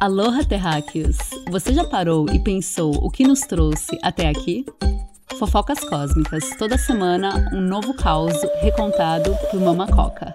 [0.00, 1.16] Aloha, terráqueos!
[1.50, 4.64] Você já parou e pensou o que nos trouxe até aqui?
[5.40, 10.32] Fofocas Cósmicas, toda semana um novo caos recontado por Mama Coca.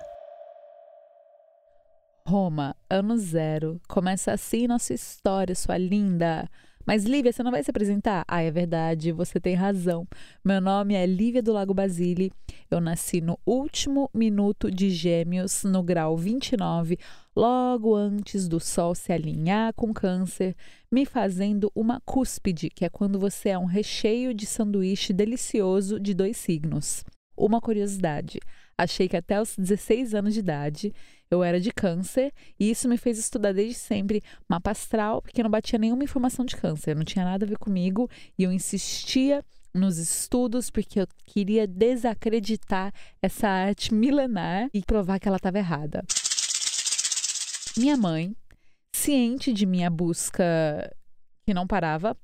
[2.28, 3.80] Roma, ano zero.
[3.88, 6.50] Começa assim nossa história, sua linda.
[6.86, 8.26] Mas Lívia, você não vai se apresentar?
[8.28, 10.06] Ah, é verdade, você tem razão.
[10.44, 12.32] Meu nome é Lívia do Lago Basile.
[12.70, 16.98] Eu nasci no último minuto de Gêmeos, no grau 29,
[17.34, 20.56] logo antes do Sol se alinhar com Câncer,
[20.92, 26.14] me fazendo uma cúspide, que é quando você é um recheio de sanduíche delicioso de
[26.14, 27.06] dois signos.
[27.36, 28.40] Uma curiosidade:
[28.78, 30.94] achei que até os 16 anos de idade
[31.34, 35.50] eu era de câncer e isso me fez estudar desde sempre mapa astral, porque não
[35.50, 39.98] batia nenhuma informação de câncer, não tinha nada a ver comigo e eu insistia nos
[39.98, 46.04] estudos porque eu queria desacreditar essa arte milenar e provar que ela estava errada.
[47.76, 48.36] Minha mãe,
[48.96, 50.96] ciente de minha busca
[51.46, 52.16] que não parava,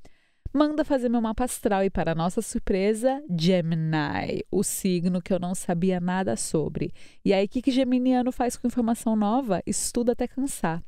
[0.53, 5.53] manda fazer meu mapa astral e, para nossa surpresa, Gemini, o signo que eu não
[5.53, 6.93] sabia nada sobre.
[7.23, 9.61] E aí, o que, que Geminiano faz com informação nova?
[9.65, 10.83] Estuda até cansar.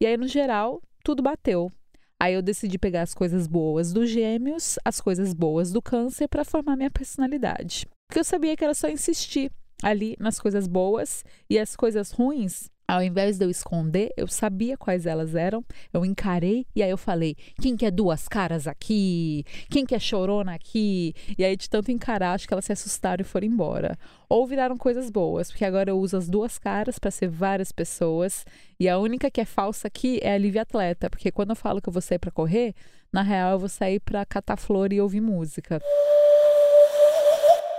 [0.00, 1.70] E aí, no geral, tudo bateu.
[2.18, 6.44] Aí eu decidi pegar as coisas boas dos gêmeos, as coisas boas do câncer para
[6.44, 7.86] formar minha personalidade.
[8.08, 9.50] Porque eu sabia que era só insistir
[9.82, 14.76] ali nas coisas boas e as coisas ruins ao invés de eu esconder, eu sabia
[14.76, 19.44] quais elas eram, eu encarei e aí eu falei: quem quer duas caras aqui?
[19.70, 21.14] Quem quer chorona aqui?
[21.36, 23.98] E aí, de tanto encarar, acho que elas se assustaram e foram embora.
[24.28, 28.44] Ou viraram coisas boas, porque agora eu uso as duas caras para ser várias pessoas
[28.78, 31.80] e a única que é falsa aqui é a Livre Atleta, porque quando eu falo
[31.80, 32.74] que eu vou sair para correr,
[33.12, 35.80] na real eu vou sair para catar flor e ouvir música.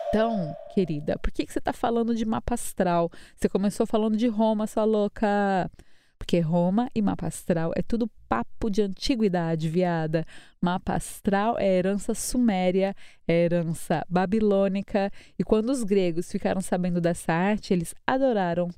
[0.10, 3.12] Então, querida, por que, que você está falando de mapa astral?
[3.36, 5.70] Você começou falando de Roma, sua louca.
[6.18, 10.26] Porque Roma e mapa astral é tudo papo de antiguidade, viada.
[10.60, 12.96] Mapa astral é herança suméria,
[13.28, 15.12] é herança babilônica.
[15.38, 18.70] E quando os gregos ficaram sabendo dessa arte, eles adoraram.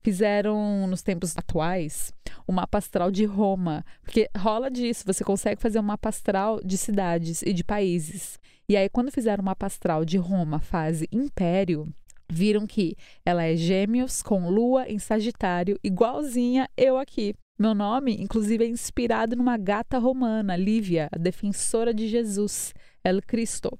[0.00, 2.14] Fizeram nos tempos atuais
[2.46, 3.84] o mapa astral de Roma.
[4.02, 8.38] Porque rola disso, você consegue fazer um mapa astral de cidades e de países.
[8.70, 11.90] E aí, quando fizeram o mapa astral de Roma, fase Império,
[12.30, 17.34] viram que ela é Gêmeos com Lua em Sagitário, igualzinha eu aqui.
[17.58, 23.70] Meu nome, inclusive, é inspirado numa gata romana, Lívia, a defensora de Jesus, El Cristo.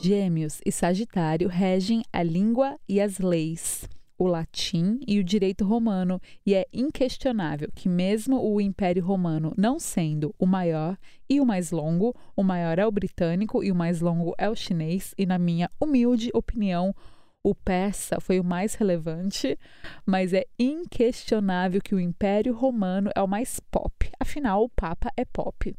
[0.00, 3.88] Gêmeos e Sagitário regem a língua e as leis
[4.18, 9.78] o latim e o direito romano, e é inquestionável que, mesmo o Império Romano não
[9.78, 10.96] sendo o maior
[11.28, 14.54] e o mais longo, o maior é o britânico e o mais longo é o
[14.54, 16.94] chinês, e, na minha humilde opinião,
[17.42, 19.58] o persa foi o mais relevante,
[20.06, 24.10] mas é inquestionável que o Império Romano é o mais pop.
[24.18, 25.74] Afinal, o Papa é pop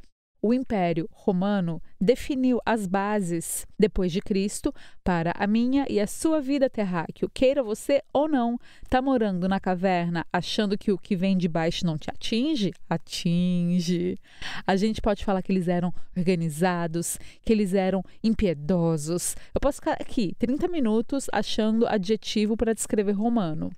[0.46, 4.72] o Império Romano definiu as bases depois de Cristo
[5.04, 7.28] para a minha e a sua vida terráquea.
[7.34, 8.56] Queira você ou não,
[8.88, 12.72] tá morando na caverna achando que o que vem de baixo não te atinge?
[12.88, 14.20] Atinge.
[14.68, 19.36] A gente pode falar que eles eram organizados, que eles eram impiedosos.
[19.52, 23.72] Eu posso ficar aqui 30 minutos achando adjetivo para descrever romano.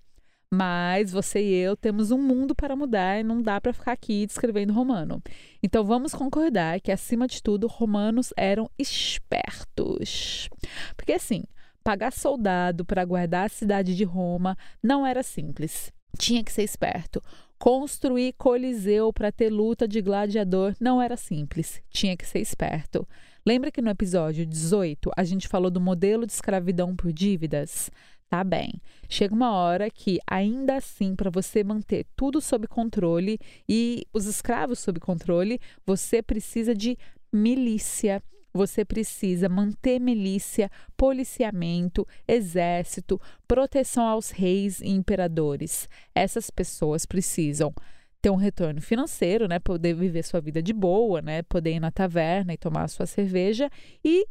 [0.54, 4.26] Mas você e eu temos um mundo para mudar e não dá para ficar aqui
[4.26, 5.22] descrevendo romano.
[5.62, 10.50] Então vamos concordar que, acima de tudo, romanos eram espertos.
[10.96, 11.44] Porque assim,
[11.84, 15.92] pagar soldado para guardar a cidade de Roma não era simples.
[16.18, 17.22] Tinha que ser esperto.
[17.60, 21.82] Construir coliseu para ter luta de gladiador não era simples.
[21.90, 23.06] Tinha que ser esperto.
[23.46, 27.90] Lembra que no episódio 18 a gente falou do modelo de escravidão por dívidas?
[28.30, 28.82] Tá bem.
[29.10, 34.80] Chega uma hora que, ainda assim, para você manter tudo sob controle e os escravos
[34.80, 36.98] sob controle, você precisa de
[37.32, 38.22] milícia.
[38.54, 45.88] Você precisa manter milícia, policiamento, exército, proteção aos reis e imperadores.
[46.16, 47.72] Essas pessoas precisam
[48.20, 51.92] ter um retorno financeiro, né, poder viver sua vida de boa, né, poder ir na
[51.92, 53.70] taverna e tomar sua cerveja
[54.04, 54.26] e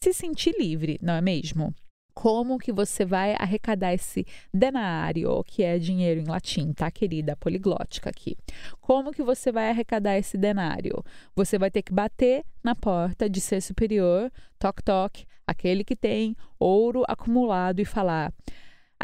[0.00, 1.74] se sentir livre, não é mesmo?
[2.14, 7.36] Como que você vai arrecadar esse denário, que é dinheiro em latim, tá, querida?
[7.36, 8.36] Poliglótica aqui.
[8.80, 11.02] Como que você vai arrecadar esse denário?
[11.34, 16.36] Você vai ter que bater na porta de ser superior, toque toque, aquele que tem
[16.58, 18.32] ouro acumulado e falar: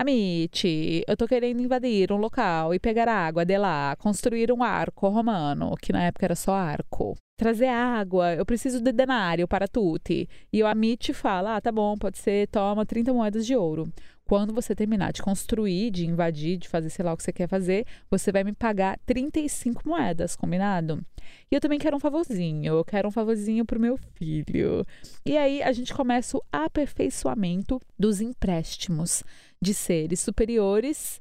[0.00, 5.08] Amite, eu tô querendo invadir um local e pegar água de lá, construir um arco
[5.08, 7.16] romano, que na época era só arco.
[7.36, 10.28] Trazer água, eu preciso de denário para tutti.
[10.52, 13.92] E o Amite fala: ah, tá bom, pode ser, toma 30 moedas de ouro.
[14.28, 17.48] Quando você terminar de construir, de invadir, de fazer sei lá o que você quer
[17.48, 21.02] fazer, você vai me pagar 35 moedas, combinado?
[21.50, 24.84] E eu também quero um favorzinho, eu quero um favorzinho pro meu filho.
[25.24, 29.24] E aí a gente começa o aperfeiçoamento dos empréstimos
[29.62, 31.18] de seres superiores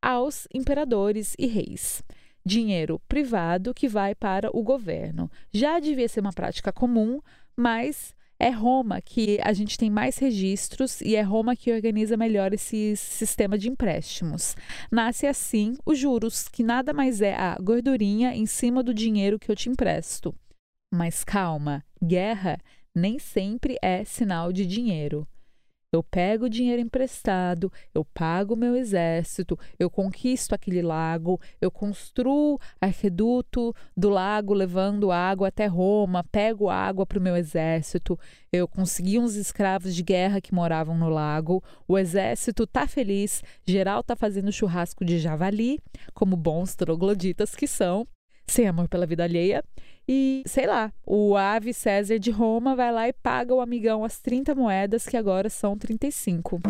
[0.00, 2.00] aos imperadores e reis.
[2.44, 5.28] Dinheiro privado que vai para o governo.
[5.52, 7.20] Já devia ser uma prática comum,
[7.56, 12.52] mas é Roma que a gente tem mais registros e é Roma que organiza melhor
[12.52, 14.54] esse sistema de empréstimos.
[14.90, 19.50] Nasce assim os juros, que nada mais é a gordurinha em cima do dinheiro que
[19.50, 20.34] eu te empresto.
[20.92, 22.58] Mas calma, guerra
[22.94, 25.26] nem sempre é sinal de dinheiro.
[25.96, 31.70] Eu pego o dinheiro emprestado, eu pago o meu exército, eu conquisto aquele lago, eu
[31.70, 38.18] construo arqueduto do lago levando água até Roma, pego água para o meu exército,
[38.52, 44.02] eu consegui uns escravos de guerra que moravam no lago, o exército tá feliz, geral
[44.02, 45.80] tá fazendo churrasco de javali,
[46.12, 48.06] como bons trogloditas que são,
[48.46, 49.64] sem amor pela vida alheia.
[50.08, 54.20] E, sei lá, o Ave César de Roma vai lá e paga o amigão as
[54.20, 56.60] 30 moedas, que agora são 35.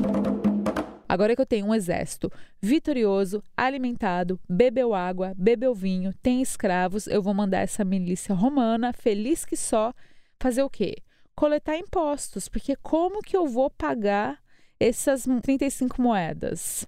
[1.08, 7.22] Agora que eu tenho um exército vitorioso, alimentado, bebeu água, bebeu vinho, tem escravos, eu
[7.22, 9.94] vou mandar essa milícia romana, feliz que só,
[10.40, 10.96] fazer o quê?
[11.34, 14.38] Coletar impostos, porque como que eu vou pagar
[14.80, 16.86] essas 35 moedas?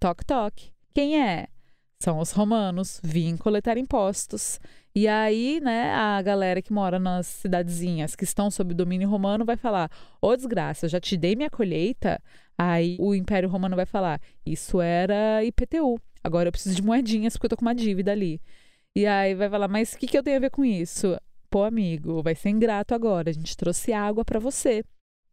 [0.00, 0.72] Toque, toque.
[0.92, 1.46] Quem é?
[2.02, 4.58] São os romanos, vim coletar impostos.
[4.94, 9.56] E aí, né, a galera que mora nas cidadezinhas que estão sob domínio romano vai
[9.56, 12.18] falar: Ô oh, desgraça, já te dei minha colheita.
[12.56, 16.00] Aí o Império Romano vai falar: Isso era IPTU.
[16.24, 18.40] Agora eu preciso de moedinhas porque eu tô com uma dívida ali.
[18.96, 21.20] E aí vai falar: Mas o que, que eu tenho a ver com isso?
[21.50, 23.28] Pô, amigo, vai ser ingrato agora.
[23.28, 24.82] A gente trouxe água para você.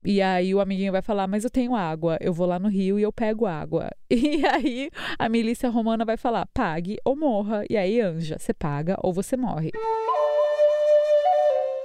[0.10, 2.98] E aí o amiguinho vai falar, mas eu tenho água, eu vou lá no rio
[2.98, 3.92] e eu pego água.
[4.10, 4.90] E aí
[5.20, 7.66] a milícia romana vai falar, pague ou morra.
[7.70, 9.70] E aí, anja, você paga ou você morre.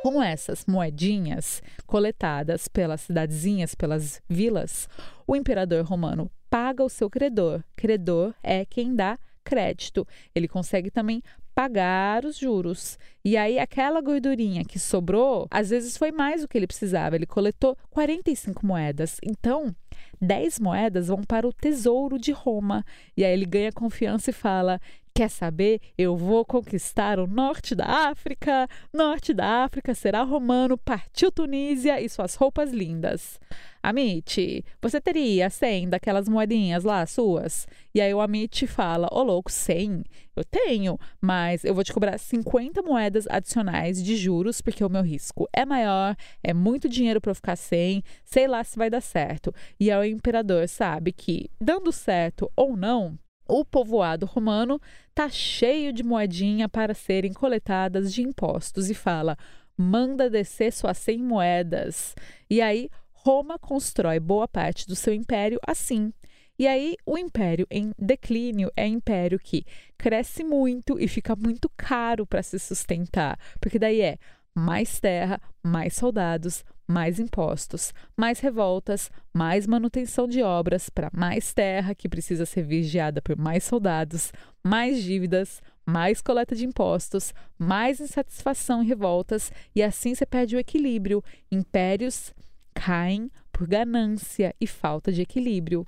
[0.04, 4.88] Com essas moedinhas coletadas pelas cidadezinhas, pelas vilas,
[5.26, 7.64] o imperador romano paga o seu credor.
[7.74, 10.06] Credor é quem dá crédito.
[10.32, 11.24] Ele consegue também
[11.54, 12.98] pagar os juros.
[13.24, 17.16] E aí, aquela gordurinha que sobrou, às vezes foi mais do que ele precisava.
[17.16, 19.18] Ele coletou 45 moedas.
[19.22, 19.74] Então,
[20.20, 22.84] 10 moedas vão para o tesouro de Roma.
[23.16, 24.80] E aí ele ganha confiança e fala:
[25.14, 25.78] Quer saber?
[25.98, 28.66] Eu vou conquistar o norte da África.
[28.90, 30.78] Norte da África será romano.
[30.78, 33.38] Partiu Tunísia e suas roupas lindas.
[33.82, 37.66] Amit, você teria 100 daquelas moedinhas lá suas?
[37.94, 40.02] E aí o Amit fala: Ô louco, 100?
[40.34, 45.02] Eu tenho, mas eu vou te cobrar 50 moedas adicionais de juros, porque o meu
[45.02, 49.02] risco é maior, é muito dinheiro para eu ficar sem, sei lá se vai dar
[49.02, 49.52] certo.
[49.78, 54.80] E aí o imperador sabe que, dando certo ou não, o povoado romano
[55.14, 59.36] tá cheio de moedinha para serem coletadas de impostos e fala:
[59.76, 62.14] manda descer suas 100 moedas.
[62.48, 66.12] E aí Roma constrói boa parte do seu império assim.
[66.58, 69.64] E aí, o império em declínio é império que
[69.96, 74.18] cresce muito e fica muito caro para se sustentar, porque daí é
[74.54, 81.94] mais terra, mais soldados, mais impostos, mais revoltas, mais manutenção de obras para mais terra
[81.94, 84.32] que precisa ser vigiada por mais soldados,
[84.62, 90.58] mais dívidas, mais coleta de impostos, mais insatisfação e revoltas, e assim você perde o
[90.58, 91.22] equilíbrio.
[91.50, 92.32] Impérios
[92.74, 95.84] caem por ganância e falta de equilíbrio.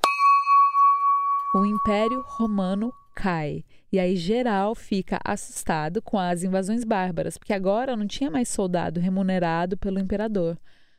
[1.54, 3.64] O Império Romano cai.
[3.94, 8.98] E aí geral fica assustado com as invasões bárbaras, porque agora não tinha mais soldado
[8.98, 10.58] remunerado pelo imperador.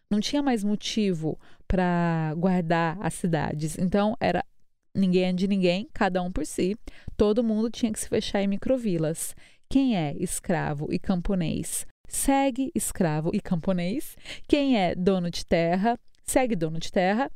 [0.09, 1.37] Não tinha mais motivo
[1.67, 3.77] para guardar as cidades.
[3.77, 4.41] Então era
[4.95, 6.77] ninguém é de ninguém, cada um por si.
[7.17, 9.35] Todo mundo tinha que se fechar em microvilas.
[9.69, 14.15] Quem é escravo e camponês segue escravo e camponês.
[14.47, 17.29] Quem é dono de terra, segue dono de terra.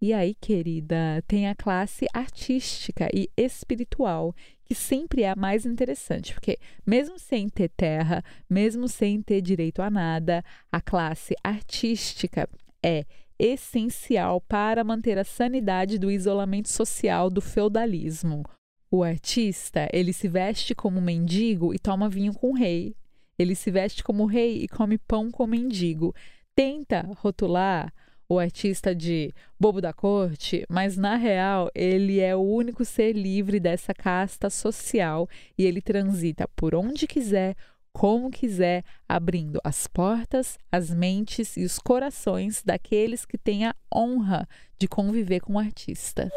[0.00, 6.34] E aí, querida, tem a classe artística e espiritual, que sempre é a mais interessante,
[6.34, 12.48] porque mesmo sem ter terra, mesmo sem ter direito a nada, a classe artística
[12.82, 13.04] é
[13.38, 18.44] essencial para manter a sanidade do isolamento social do feudalismo.
[18.90, 22.94] O artista, ele se veste como mendigo e toma vinho com o rei,
[23.38, 26.14] ele se veste como rei e come pão com mendigo.
[26.54, 27.92] Tenta rotular
[28.28, 33.60] o artista de bobo da corte, mas na real ele é o único ser livre
[33.60, 37.56] dessa casta social e ele transita por onde quiser,
[37.92, 44.48] como quiser, abrindo as portas, as mentes e os corações daqueles que têm a honra
[44.78, 46.30] de conviver com o artista.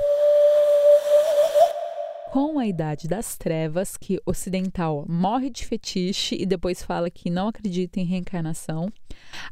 [2.31, 7.47] Com a Idade das Trevas, que ocidental morre de fetiche e depois fala que não
[7.47, 8.91] acredita em reencarnação,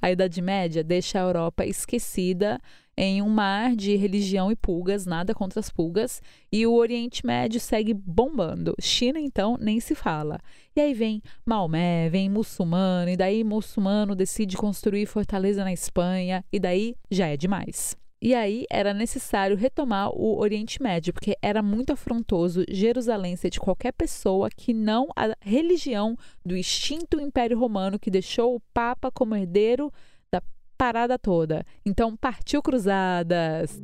[0.01, 2.59] a Idade Média deixa a Europa esquecida
[2.97, 7.61] em um mar de religião e pulgas, nada contra as pulgas, e o Oriente Médio
[7.61, 8.75] segue bombando.
[8.81, 10.37] China, então, nem se fala.
[10.75, 16.59] E aí vem Maomé, vem muçulmano, e daí muçulmano decide construir fortaleza na Espanha, e
[16.59, 17.95] daí já é demais.
[18.25, 23.59] E aí era necessário retomar o Oriente Médio, porque era muito afrontoso Jerusalém ser de
[23.59, 29.35] qualquer pessoa que não a religião do extinto Império Romano que deixou o Papa como
[29.35, 29.93] herdeiro
[30.31, 30.41] da
[30.75, 31.63] parada toda.
[31.85, 33.79] Então partiu cruzadas.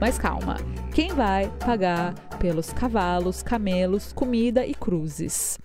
[0.00, 0.56] Mas calma,
[0.92, 5.56] quem vai pagar pelos cavalos, camelos, comida e cruzes?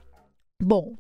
[0.62, 0.96] Bom,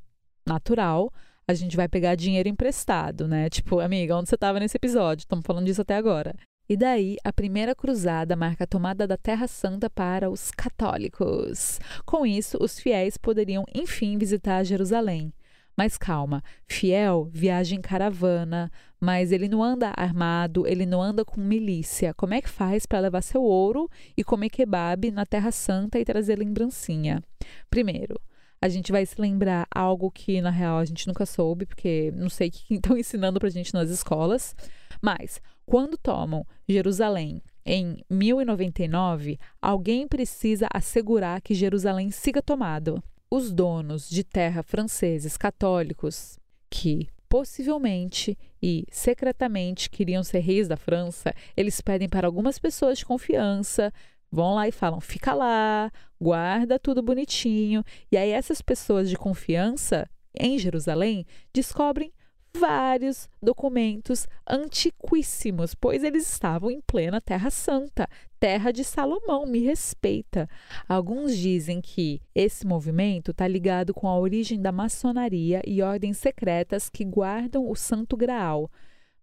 [0.47, 1.13] natural,
[1.47, 3.49] a gente vai pegar dinheiro emprestado, né?
[3.49, 5.23] Tipo, amiga, onde você estava nesse episódio?
[5.23, 6.35] Estamos falando disso até agora.
[6.67, 11.79] E daí, a primeira cruzada marca a tomada da Terra Santa para os católicos.
[12.05, 15.31] Com isso, os fiéis poderiam, enfim, visitar Jerusalém.
[15.77, 21.39] Mas calma, fiel viaja em caravana, mas ele não anda armado, ele não anda com
[21.39, 22.13] milícia.
[22.15, 26.03] Como é que faz para levar seu ouro e comer kebab na Terra Santa e
[26.03, 27.23] trazer lembrancinha?
[27.69, 28.19] Primeiro,
[28.61, 32.29] a gente vai se lembrar algo que na real a gente nunca soube, porque não
[32.29, 34.55] sei o que estão ensinando pra gente nas escolas.
[35.01, 43.03] Mas quando tomam Jerusalém em 1099, alguém precisa assegurar que Jerusalém siga tomado.
[43.29, 51.33] Os donos de terra franceses católicos, que possivelmente e secretamente queriam ser reis da França,
[51.55, 53.91] eles pedem para algumas pessoas de confiança
[54.31, 57.83] vão lá e falam: fica lá, guarda tudo bonitinho.
[58.11, 62.11] E aí, essas pessoas de confiança em Jerusalém descobrem
[62.57, 68.07] vários documentos antiquíssimos, pois eles estavam em plena Terra Santa,
[68.39, 70.49] terra de Salomão, me respeita.
[70.87, 76.89] Alguns dizem que esse movimento está ligado com a origem da maçonaria e ordens secretas
[76.89, 78.71] que guardam o Santo Graal.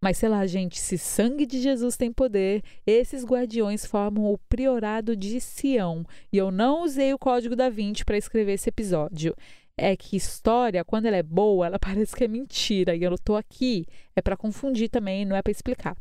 [0.04, 5.16] Mas sei lá, gente, se sangue de Jesus tem poder, esses guardiões formam o priorado
[5.16, 6.04] de Sião.
[6.30, 9.34] E eu não usei o código da Vinci para escrever esse episódio.
[9.78, 12.94] É que história, quando ela é boa, ela parece que é mentira.
[12.94, 15.96] E eu tô aqui é para confundir também, não é para explicar.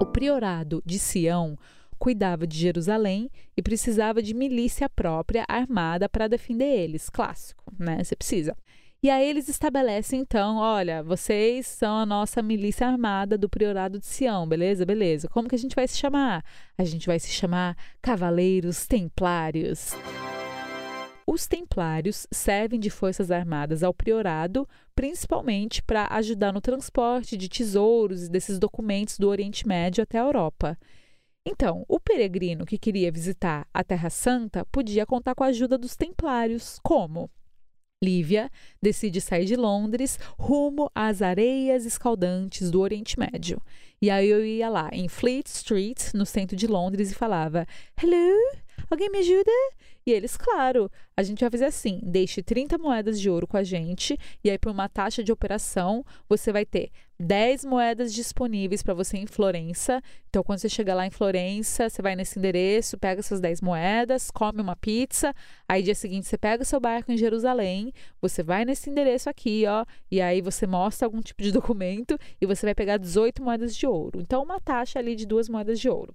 [0.00, 1.56] O priorado de Sião
[1.96, 7.08] cuidava de Jerusalém e precisava de milícia própria armada para defender eles.
[7.08, 8.02] Clássico, né?
[8.02, 8.56] Você precisa.
[9.04, 14.06] E aí eles estabelecem, então, olha, vocês são a nossa milícia armada do Priorado de
[14.06, 14.86] Sião, beleza?
[14.86, 15.28] Beleza.
[15.28, 16.42] Como que a gente vai se chamar?
[16.78, 19.90] A gente vai se chamar Cavaleiros Templários.
[21.26, 28.24] Os templários servem de forças armadas ao priorado, principalmente para ajudar no transporte de tesouros
[28.24, 30.78] e desses documentos do Oriente Médio até a Europa.
[31.44, 35.94] Então, o peregrino que queria visitar a Terra Santa podia contar com a ajuda dos
[35.94, 36.80] templários.
[36.82, 37.30] Como?
[38.04, 38.50] Lívia
[38.82, 43.60] decide sair de Londres rumo às areias escaldantes do Oriente Médio.
[44.00, 47.66] E aí eu ia lá em Fleet Street, no centro de Londres, e falava:
[48.00, 48.36] Hello,
[48.90, 49.50] alguém me ajuda?
[50.06, 53.62] E eles, claro, a gente vai fazer assim: deixe 30 moedas de ouro com a
[53.62, 58.92] gente, e aí, por uma taxa de operação, você vai ter 10 moedas disponíveis para
[58.92, 60.02] você em Florença.
[60.28, 64.30] Então, quando você chegar lá em Florença, você vai nesse endereço, pega essas 10 moedas,
[64.30, 65.34] come uma pizza.
[65.66, 69.86] Aí, dia seguinte, você pega seu barco em Jerusalém, você vai nesse endereço aqui, ó,
[70.10, 73.86] e aí você mostra algum tipo de documento e você vai pegar 18 moedas de
[73.86, 74.20] ouro.
[74.20, 76.14] Então, uma taxa ali de duas moedas de ouro.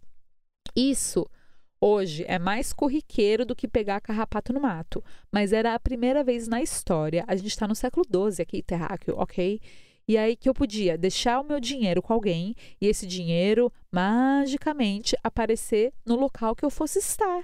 [0.76, 1.26] Isso
[1.82, 6.46] Hoje é mais corriqueiro do que pegar carrapato no mato, mas era a primeira vez
[6.46, 9.62] na história, a gente está no século XII aqui, terráqueo, ok?
[10.06, 15.16] E aí que eu podia deixar o meu dinheiro com alguém e esse dinheiro magicamente
[15.24, 17.44] aparecer no local que eu fosse estar.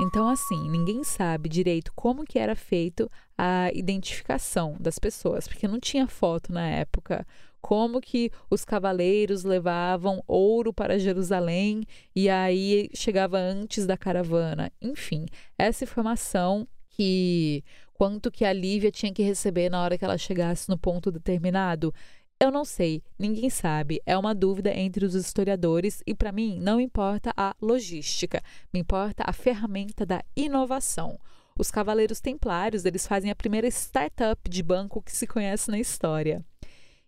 [0.00, 5.78] Então, assim, ninguém sabe direito como que era feito a identificação das pessoas, porque não
[5.78, 7.24] tinha foto na época.
[7.64, 11.82] Como que os cavaleiros levavam ouro para Jerusalém
[12.14, 14.70] e aí chegava antes da caravana.
[14.82, 15.24] Enfim,
[15.56, 20.68] essa informação que quanto que a Lívia tinha que receber na hora que ela chegasse
[20.68, 21.90] no ponto determinado,
[22.38, 23.98] eu não sei, ninguém sabe.
[24.04, 28.42] É uma dúvida entre os historiadores e para mim não importa a logística,
[28.74, 31.18] me importa a ferramenta da inovação.
[31.58, 36.44] Os Cavaleiros Templários, eles fazem a primeira startup de banco que se conhece na história.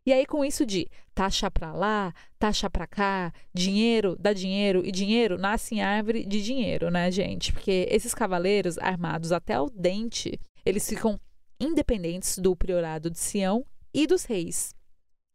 [0.06, 4.92] E aí, com isso de taxa para lá, taxa para cá, dinheiro dá dinheiro e
[4.92, 7.52] dinheiro nasce em árvore de dinheiro, né, gente?
[7.52, 11.18] Porque esses cavaleiros armados até o dente, eles ficam
[11.58, 14.72] independentes do priorado de Sião e dos reis.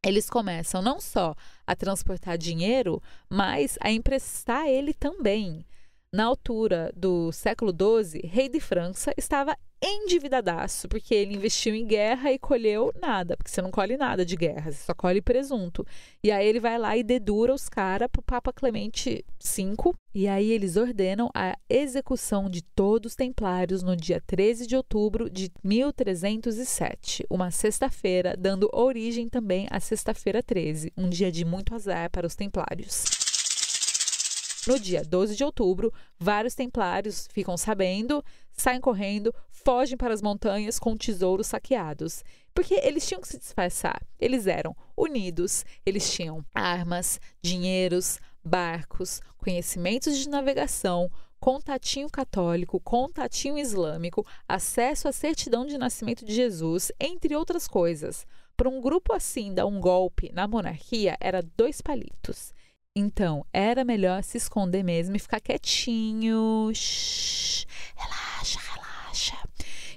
[0.05, 1.35] Eles começam não só
[1.67, 5.65] a transportar dinheiro, mas a emprestar ele também.
[6.13, 12.31] Na altura do século XII, rei de França estava endividadaço, porque ele investiu em guerra
[12.31, 15.85] e colheu nada, porque você não colhe nada de guerra, você só colhe presunto.
[16.23, 20.51] E aí ele vai lá e dedura os caras pro Papa Clemente V, e aí
[20.51, 27.25] eles ordenam a execução de todos os templários no dia 13 de outubro de 1307,
[27.29, 32.35] uma sexta-feira, dando origem também à sexta-feira 13, um dia de muito azar para os
[32.35, 33.05] templários.
[34.67, 38.23] No dia 12 de outubro, vários templários ficam sabendo,
[38.53, 39.33] saem correndo,
[39.63, 42.23] fogem para as montanhas com tesouros saqueados.
[42.53, 44.01] Porque eles tinham que se disfarçar.
[44.19, 54.25] Eles eram unidos, eles tinham armas, dinheiros, barcos, conhecimentos de navegação, contatinho católico, contatinho islâmico,
[54.47, 58.27] acesso à certidão de nascimento de Jesus, entre outras coisas.
[58.55, 62.53] Para um grupo assim dar um golpe na monarquia era dois palitos.
[62.95, 66.69] Então, era melhor se esconder mesmo e ficar quietinho.
[66.73, 67.65] Shhh.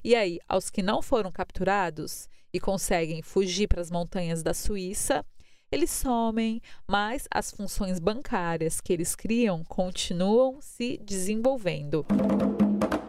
[0.04, 5.24] E aí, aos que não foram capturados e conseguem fugir para as montanhas da Suíça,
[5.72, 12.04] eles somem, mas as funções bancárias que eles criam continuam se desenvolvendo.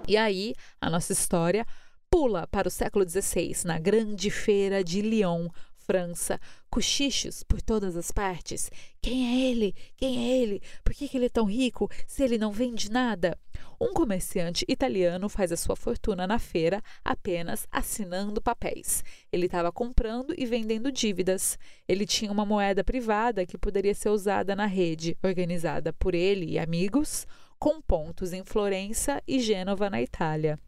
[0.08, 1.66] E aí, a nossa história
[2.10, 5.50] pula para o século XVI, na Grande Feira de Lyon,
[5.86, 6.40] França,
[6.70, 8.72] cochichos por todas as partes.
[9.02, 9.76] Quem é ele?
[9.96, 10.62] Quem é ele?
[10.84, 13.38] Por que, que ele é tão rico se ele não vende nada?
[13.80, 19.04] Um comerciante italiano faz a sua fortuna na feira apenas assinando papéis.
[19.32, 21.58] Ele estava comprando e vendendo dívidas.
[21.88, 26.58] Ele tinha uma moeda privada que poderia ser usada na rede, organizada por ele e
[26.58, 27.28] amigos,
[27.60, 30.60] com pontos em Florença e Gênova, na Itália.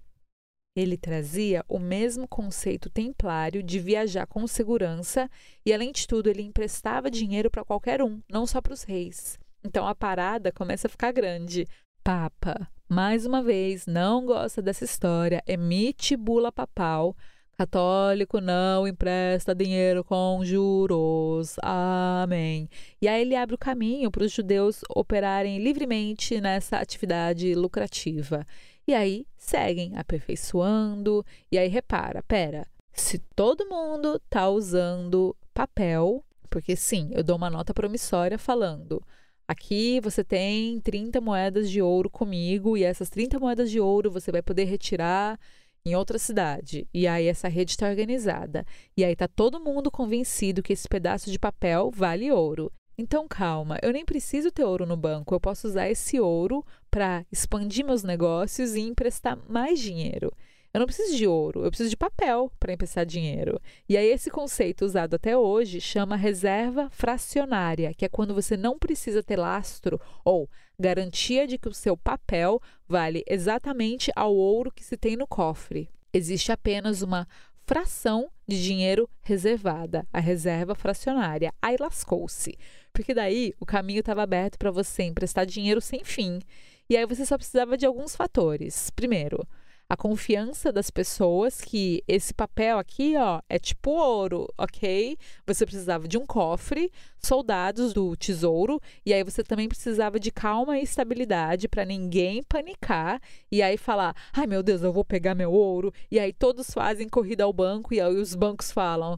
[0.78, 5.28] Ele trazia o mesmo conceito templário de viajar com segurança
[5.66, 9.40] e, além de tudo, ele emprestava dinheiro para qualquer um, não só para os reis.
[9.66, 11.68] Então a parada começa a ficar grande.
[12.04, 17.18] Papa, mais uma vez, não gosta dessa história, emite bula papal.
[17.58, 21.56] Católico não empresta dinheiro com juros.
[21.64, 22.70] Amém.
[23.02, 28.46] E aí ele abre o caminho para os judeus operarem livremente nessa atividade lucrativa.
[28.88, 31.26] E aí seguem aperfeiçoando.
[31.52, 37.50] E aí repara, pera, se todo mundo tá usando papel, porque sim, eu dou uma
[37.50, 39.04] nota promissória falando.
[39.46, 44.32] Aqui você tem 30 moedas de ouro comigo e essas 30 moedas de ouro você
[44.32, 45.40] vai poder retirar
[45.86, 46.88] em outra cidade.
[46.94, 48.66] E aí essa rede está organizada.
[48.96, 52.72] E aí tá todo mundo convencido que esse pedaço de papel vale ouro.
[52.98, 56.66] Então calma, eu nem preciso ter ouro no banco, eu posso usar esse ouro
[56.98, 60.34] para expandir meus negócios e emprestar mais dinheiro.
[60.74, 63.62] Eu não preciso de ouro, eu preciso de papel para emprestar dinheiro.
[63.88, 68.80] E aí, esse conceito usado até hoje chama reserva fracionária, que é quando você não
[68.80, 74.84] precisa ter lastro ou garantia de que o seu papel vale exatamente ao ouro que
[74.84, 75.92] se tem no cofre.
[76.12, 77.28] Existe apenas uma
[77.68, 81.54] fração de dinheiro reservada, a reserva fracionária.
[81.62, 82.58] Aí lascou-se,
[82.92, 86.40] porque daí o caminho estava aberto para você emprestar dinheiro sem fim.
[86.90, 88.90] E aí você só precisava de alguns fatores.
[88.92, 89.46] Primeiro,
[89.90, 95.18] a confiança das pessoas que esse papel aqui, ó, é tipo ouro, ok?
[95.46, 100.78] Você precisava de um cofre, soldados do tesouro, e aí você também precisava de calma
[100.78, 105.52] e estabilidade para ninguém panicar e aí falar: ai meu Deus, eu vou pegar meu
[105.52, 105.94] ouro.
[106.12, 109.18] E aí todos fazem corrida ao banco e aí os bancos falam: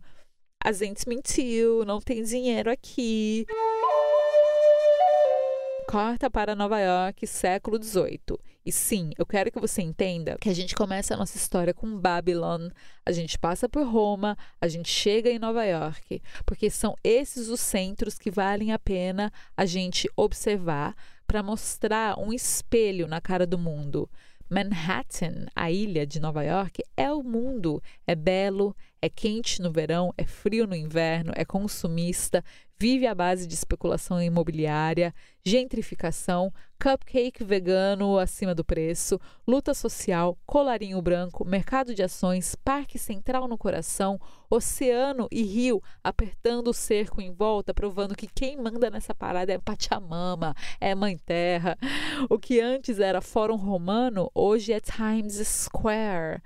[0.63, 3.45] a gente mentiu, não tem dinheiro aqui.
[5.89, 8.37] Corta para Nova York, século XVIII.
[8.63, 11.97] E sim, eu quero que você entenda que a gente começa a nossa história com
[11.97, 12.69] Babylon,
[13.03, 17.59] a gente passa por Roma, a gente chega em Nova York, porque são esses os
[17.59, 23.57] centros que valem a pena a gente observar para mostrar um espelho na cara do
[23.57, 24.07] mundo.
[24.47, 27.81] Manhattan, a ilha de Nova York, é o mundo.
[28.05, 32.43] É belo, é quente no verão, é frio no inverno, é consumista,
[32.79, 41.01] vive à base de especulação imobiliária, gentrificação, cupcake vegano acima do preço, luta social, colarinho
[41.01, 47.33] branco, mercado de ações, parque central no coração, oceano e rio apertando o cerco em
[47.33, 51.77] volta, provando que quem manda nessa parada é Pachamama, é Mãe Terra.
[52.29, 56.41] O que antes era Fórum Romano, hoje é Times Square.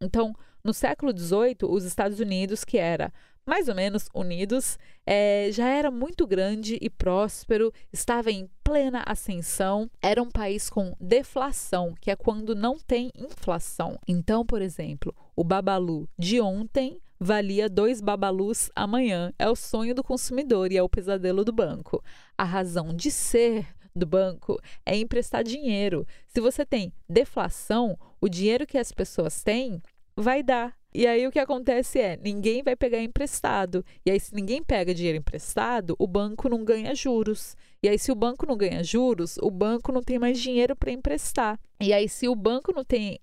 [0.00, 3.12] Então, no século XVIII, os Estados Unidos, que era
[3.44, 9.90] mais ou menos unidos, é, já era muito grande e próspero, estava em plena ascensão,
[10.00, 13.98] era um país com deflação, que é quando não tem inflação.
[14.06, 19.32] Então, por exemplo, o babalu de ontem valia dois babalus amanhã.
[19.38, 22.02] É o sonho do consumidor e é o pesadelo do banco.
[22.36, 26.06] A razão de ser do banco é emprestar dinheiro.
[26.26, 29.82] Se você tem deflação, o dinheiro que as pessoas têm
[30.16, 30.76] vai dar.
[30.94, 33.84] E aí o que acontece é, ninguém vai pegar emprestado.
[34.04, 37.56] E aí se ninguém pega dinheiro emprestado, o banco não ganha juros.
[37.82, 40.92] E aí se o banco não ganha juros, o banco não tem mais dinheiro para
[40.92, 41.58] emprestar.
[41.80, 43.18] E aí se o banco não tem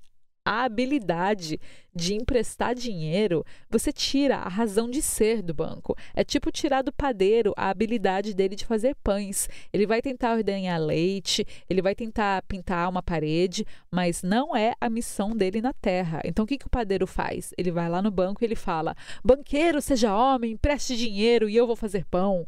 [0.49, 1.61] a habilidade
[1.93, 5.95] de emprestar dinheiro, você tira a razão de ser do banco.
[6.15, 9.47] É tipo tirar do padeiro a habilidade dele de fazer pães.
[9.71, 14.89] Ele vai tentar ordenhar leite, ele vai tentar pintar uma parede, mas não é a
[14.89, 16.19] missão dele na terra.
[16.25, 17.53] Então o que, que o padeiro faz?
[17.55, 21.67] Ele vai lá no banco e ele fala: Banqueiro, seja homem, empreste dinheiro e eu
[21.67, 22.47] vou fazer pão.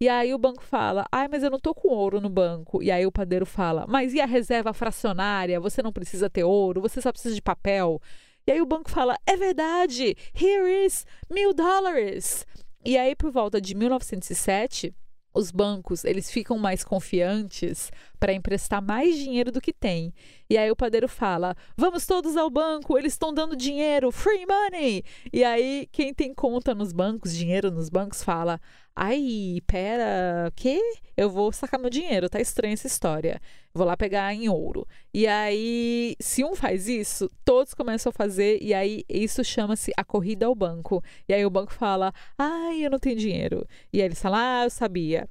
[0.00, 2.80] E aí o banco fala: ai, mas eu não tô com ouro no banco.
[2.80, 5.58] E aí o padeiro fala: mas e a reserva fracionária?
[5.58, 8.00] Você não precisa ter ouro, você só precisa de papel.
[8.46, 12.46] E aí o banco fala: é verdade, here is mil dólares.
[12.84, 14.94] E aí, por volta de 1907,
[15.34, 20.12] os bancos eles ficam mais confiantes para emprestar mais dinheiro do que tem.
[20.48, 25.04] E aí o padeiro fala: "Vamos todos ao banco, eles estão dando dinheiro, free money".
[25.32, 28.60] E aí quem tem conta nos bancos, dinheiro nos bancos fala:
[29.00, 30.80] Ai, pera, que?
[31.16, 33.40] Eu vou sacar meu dinheiro, tá estranha essa história.
[33.72, 34.84] Vou lá pegar em ouro.
[35.14, 40.02] E aí, se um faz isso, todos começam a fazer, e aí isso chama-se a
[40.02, 41.00] corrida ao banco.
[41.28, 43.64] E aí o banco fala: Ai, eu não tenho dinheiro.
[43.92, 45.28] E aí eles falam: Ah, eu sabia.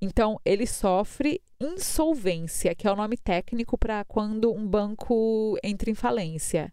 [0.00, 5.94] Então, ele sofre insolvência, que é o nome técnico para quando um banco entra em
[5.94, 6.72] falência.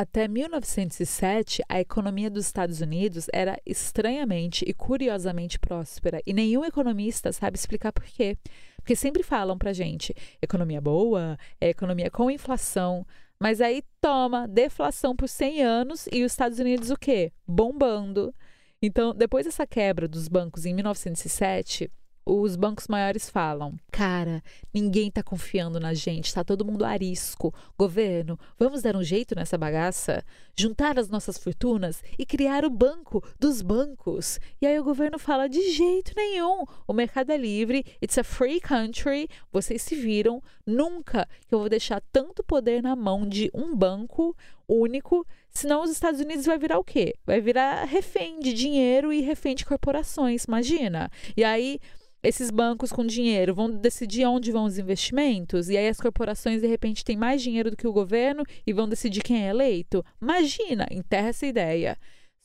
[0.00, 7.30] Até 1907, a economia dos Estados Unidos era estranhamente e curiosamente próspera, e nenhum economista
[7.32, 8.38] sabe explicar por quê.
[8.76, 13.06] Porque sempre falam pra gente: economia boa, é economia com inflação.
[13.38, 17.30] Mas aí toma deflação por 100 anos e os Estados Unidos o quê?
[17.46, 18.34] Bombando.
[18.80, 21.90] Então, depois dessa quebra dos bancos em 1907,
[22.24, 27.52] os bancos maiores falam: cara, ninguém tá confiando na gente, tá todo mundo arisco.
[27.78, 30.24] Governo, vamos dar um jeito nessa bagaça?
[30.56, 34.38] Juntar as nossas fortunas e criar o banco dos bancos.
[34.60, 36.64] E aí o governo fala: de jeito nenhum.
[36.86, 40.42] O mercado é livre, it's a free country, vocês se viram.
[40.66, 44.36] Nunca que eu vou deixar tanto poder na mão de um banco
[44.72, 47.14] único, senão os Estados Unidos vai virar o quê?
[47.26, 51.10] Vai virar refém de dinheiro e refém de corporações, imagina.
[51.36, 51.78] E aí
[52.22, 56.66] esses bancos com dinheiro vão decidir onde vão os investimentos e aí as corporações de
[56.66, 60.04] repente têm mais dinheiro do que o governo e vão decidir quem é eleito.
[60.20, 61.96] Imagina, enterra essa ideia.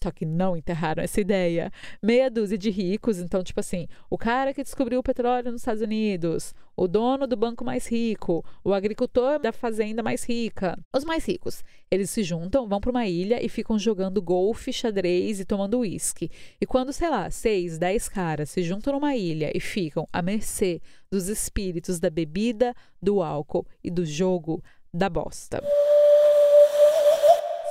[0.06, 1.72] Só que não enterraram essa ideia.
[2.00, 5.82] Meia dúzia de ricos, então, tipo assim, o cara que descobriu o petróleo nos Estados
[5.82, 11.26] Unidos, o dono do banco mais rico, o agricultor da fazenda mais rica, os mais
[11.26, 11.64] ricos.
[11.90, 16.30] Eles se juntam, vão para uma ilha e ficam jogando golfe, xadrez e tomando uísque.
[16.62, 20.84] E quando, sei lá, seis, dez caras se juntam numa ilha e ficam à mercê
[21.10, 24.64] dos espíritos da bebida, do álcool e do jogo
[24.94, 25.64] da bosta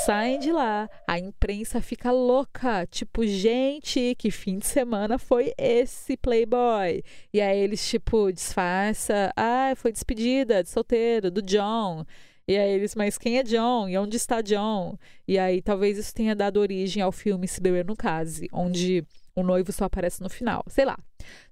[0.05, 6.14] saem de lá, a imprensa fica louca, tipo, gente, que fim de semana foi esse
[6.17, 7.03] Playboy?
[7.33, 12.05] E aí eles, tipo, disfarça, ah, foi despedida de solteiro, do John.
[12.47, 13.88] E aí eles, mas quem é John?
[13.88, 14.99] E onde está John?
[15.27, 19.03] E aí talvez isso tenha dado origem ao filme Se Beber no Case, onde
[19.35, 20.62] o noivo só aparece no final.
[20.69, 20.99] Sei lá.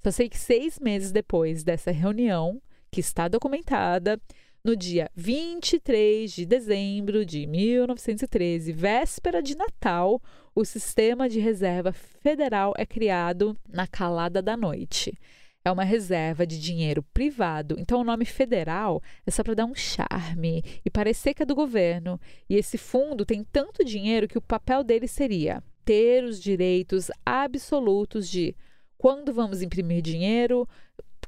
[0.03, 2.61] Só sei que seis meses depois dessa reunião,
[2.91, 4.21] que está documentada,
[4.65, 10.23] no dia 23 de dezembro de 1913, véspera de Natal,
[10.55, 15.19] o Sistema de Reserva Federal é criado na calada da noite.
[15.65, 19.75] É uma reserva de dinheiro privado, então o nome federal é só para dar um
[19.75, 22.21] charme e parecer que é do governo.
[22.49, 28.29] E esse fundo tem tanto dinheiro que o papel dele seria ter os direitos absolutos
[28.29, 28.55] de
[28.97, 30.69] quando vamos imprimir dinheiro,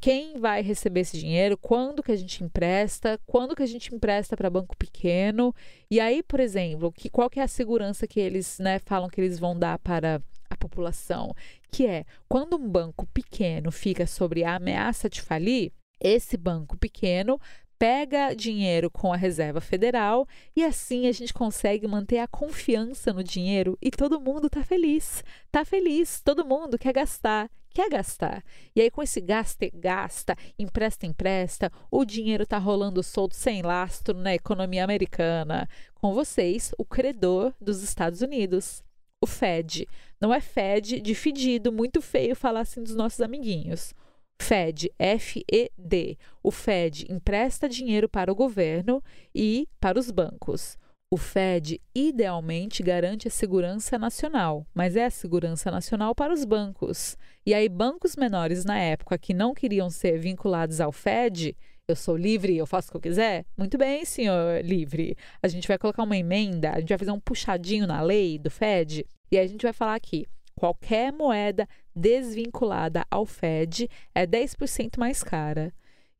[0.01, 4.37] quem vai receber esse dinheiro, quando que a gente empresta, quando que a gente empresta
[4.37, 5.55] para banco pequeno.
[5.91, 9.21] E aí, por exemplo, que, qual que é a segurança que eles né, falam que
[9.21, 11.35] eles vão dar para a população?
[11.71, 17.41] Que é, quando um banco pequeno fica sobre a ameaça de falir, esse banco pequeno
[17.79, 20.27] pega dinheiro com a Reserva Federal
[20.57, 25.25] e assim a gente consegue manter a confiança no dinheiro e todo mundo está feliz.
[25.47, 28.43] Está feliz, todo mundo quer gastar quer gastar.
[28.75, 34.17] E aí, com esse gasta, gasta, empresta, empresta, o dinheiro está rolando solto sem lastro
[34.17, 35.69] na economia americana.
[35.95, 38.83] Com vocês, o credor dos Estados Unidos,
[39.21, 39.89] o Fed.
[40.21, 43.93] Não é Fed de fedido, muito feio falar assim dos nossos amiguinhos.
[44.41, 46.19] Fed, F-E-D.
[46.43, 49.03] O Fed empresta dinheiro para o governo
[49.35, 50.79] e para os bancos.
[51.11, 57.17] O Fed idealmente garante a segurança nacional, mas é a segurança nacional para os bancos.
[57.47, 62.17] E aí, bancos menores na época que não queriam ser vinculados ao Fed, eu sou
[62.17, 63.45] livre, eu faço o que eu quiser?
[63.57, 65.17] Muito bem, senhor livre.
[65.43, 68.51] A gente vai colocar uma emenda, a gente vai fazer um puxadinho na lei do
[68.51, 74.99] Fed e aí a gente vai falar aqui: qualquer moeda desvinculada ao Fed é 10%
[74.99, 75.73] mais cara.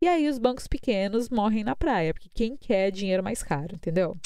[0.03, 4.17] E aí os bancos pequenos morrem na praia, porque quem quer dinheiro mais caro, entendeu?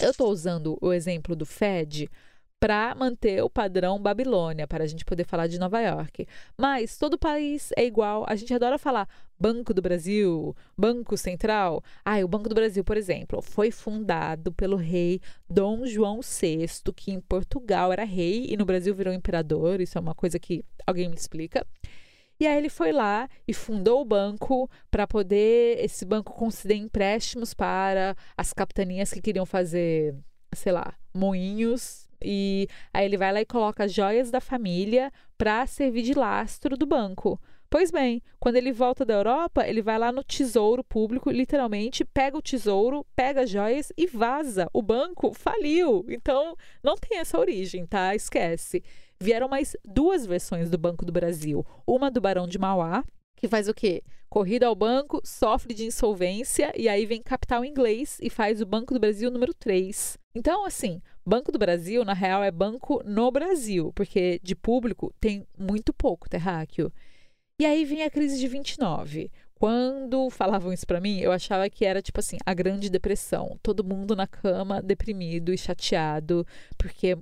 [0.00, 2.08] Eu estou usando o exemplo do Fed
[2.60, 6.26] para manter o padrão Babilônia, para a gente poder falar de Nova York.
[6.56, 8.24] Mas todo país é igual.
[8.28, 9.08] A gente adora falar
[9.38, 11.82] Banco do Brasil, Banco Central.
[12.04, 17.12] Ah, o Banco do Brasil, por exemplo, foi fundado pelo rei Dom João VI, que
[17.12, 19.80] em Portugal era rei e no Brasil virou imperador.
[19.80, 21.66] Isso é uma coisa que alguém me explica.
[22.40, 27.52] E aí ele foi lá e fundou o banco para poder esse banco conceder empréstimos
[27.52, 30.14] para as capitanias que queriam fazer,
[30.54, 35.66] sei lá, moinhos e aí ele vai lá e coloca as joias da família para
[35.66, 37.40] servir de lastro do banco.
[37.70, 42.36] Pois bem, quando ele volta da Europa, ele vai lá no tesouro público, literalmente, pega
[42.36, 44.68] o tesouro, pega as joias e vaza.
[44.72, 46.04] O banco faliu.
[46.08, 48.14] Então, não tem essa origem, tá?
[48.14, 48.82] Esquece.
[49.20, 51.66] Vieram mais duas versões do Banco do Brasil.
[51.86, 53.04] Uma do Barão de Mauá,
[53.36, 54.02] que faz o quê?
[54.28, 58.92] Corrida ao banco, sofre de insolvência e aí vem capital inglês e faz o Banco
[58.92, 60.18] do Brasil número 3.
[60.34, 65.46] Então, assim, Banco do Brasil, na real, é banco no Brasil, porque de público tem
[65.58, 66.92] muito pouco terráqueo.
[67.60, 69.30] E aí vem a crise de 29.
[69.54, 73.58] Quando falavam isso para mim, eu achava que era tipo assim, a Grande Depressão.
[73.62, 76.46] Todo mundo na cama, deprimido e chateado,
[76.78, 77.18] porque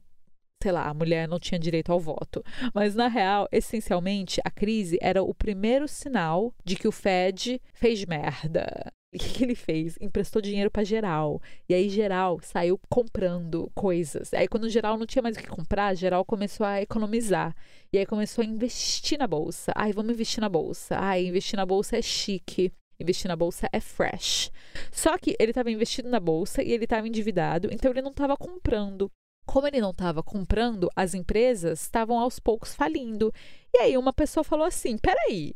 [0.62, 2.42] sei lá, a mulher não tinha direito ao voto.
[2.74, 8.04] Mas, na real, essencialmente, a crise era o primeiro sinal de que o Fed fez
[8.04, 8.66] merda.
[9.14, 9.96] O que, que ele fez?
[9.98, 11.40] Emprestou dinheiro para geral.
[11.66, 14.34] E aí, geral saiu comprando coisas.
[14.34, 17.56] Aí, quando geral não tinha mais o que comprar, geral começou a economizar.
[17.90, 19.72] E aí, começou a investir na bolsa.
[19.74, 20.98] Ai, vamos investir na bolsa.
[20.98, 22.70] Ai, investir na bolsa é chique.
[23.00, 24.50] Investir na bolsa é fresh.
[24.90, 28.36] Só que ele estava investindo na bolsa e ele estava endividado, então ele não estava
[28.36, 29.10] comprando
[29.46, 33.32] como ele não estava comprando, as empresas estavam aos poucos falindo.
[33.72, 35.54] E aí uma pessoa falou assim: peraí,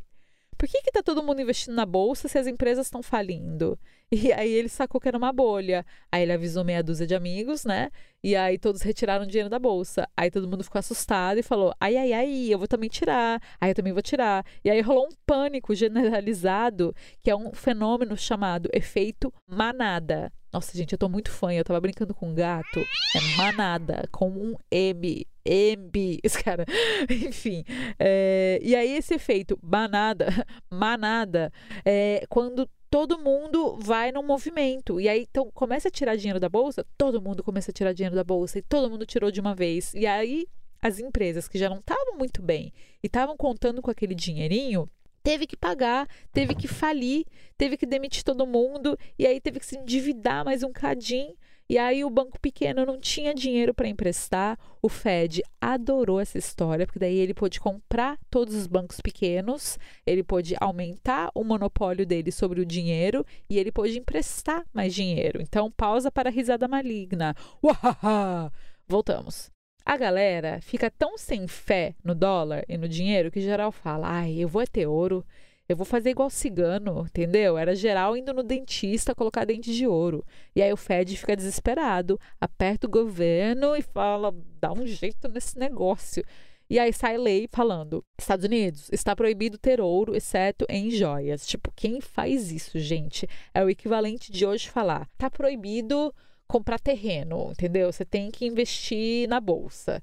[0.56, 3.78] por que está todo mundo investindo na bolsa se as empresas estão falindo?
[4.22, 5.86] E aí ele sacou que era uma bolha.
[6.10, 7.90] Aí ele avisou meia dúzia de amigos, né?
[8.22, 10.08] E aí todos retiraram dinheiro da bolsa.
[10.16, 13.40] Aí todo mundo ficou assustado e falou: ai, ai, ai, eu vou também tirar.
[13.60, 14.44] Aí eu também vou tirar.
[14.64, 20.32] E aí rolou um pânico generalizado, que é um fenômeno chamado efeito manada.
[20.52, 21.52] Nossa, gente, eu tô muito fã.
[21.52, 22.80] Eu tava brincando com um gato.
[23.14, 25.24] É manada, com um M.
[25.44, 26.18] M.
[26.24, 26.64] Esse cara.
[27.08, 27.64] Enfim.
[27.98, 30.26] É, e aí, esse efeito manada,
[30.68, 31.52] manada,
[31.84, 35.00] é quando todo mundo vai num movimento.
[35.00, 38.16] E aí, então, começa a tirar dinheiro da bolsa, todo mundo começa a tirar dinheiro
[38.16, 39.94] da bolsa e todo mundo tirou de uma vez.
[39.94, 40.46] E aí,
[40.82, 42.72] as empresas que já não estavam muito bem
[43.02, 44.90] e estavam contando com aquele dinheirinho,
[45.22, 47.24] teve que pagar, teve que falir,
[47.56, 51.36] teve que demitir todo mundo e aí teve que se endividar mais um cadinho.
[51.70, 54.58] E aí o banco pequeno não tinha dinheiro para emprestar.
[54.82, 60.24] O Fed adorou essa história, porque daí ele pôde comprar todos os bancos pequenos, ele
[60.24, 65.40] pôde aumentar o monopólio dele sobre o dinheiro e ele pôde emprestar mais dinheiro.
[65.40, 67.36] Então, pausa para a risada maligna.
[67.62, 68.52] Uahaha!
[68.88, 69.48] Voltamos.
[69.86, 74.34] A galera fica tão sem fé no dólar e no dinheiro que geral fala: ai,
[74.40, 75.24] eu vou ter ouro,
[75.70, 77.56] eu vou fazer igual cigano, entendeu?
[77.56, 80.24] Era geral indo no dentista colocar dente de ouro.
[80.54, 85.56] E aí o Fed fica desesperado, aperta o governo e fala: dá um jeito nesse
[85.56, 86.24] negócio.
[86.68, 91.46] E aí sai lei falando: Estados Unidos está proibido ter ouro, exceto em joias.
[91.46, 93.28] Tipo, quem faz isso, gente?
[93.54, 96.12] É o equivalente de hoje falar: tá proibido
[96.48, 97.92] comprar terreno, entendeu?
[97.92, 100.02] Você tem que investir na bolsa.